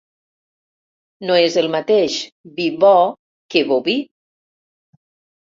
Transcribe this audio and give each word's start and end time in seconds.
No 1.29 1.35
és 1.41 1.57
el 1.61 1.69
mateix 1.75 2.15
vi 2.57 2.67
bo 2.85 2.95
que 3.55 3.65
boví. 3.73 3.99